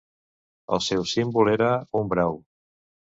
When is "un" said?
2.01-2.09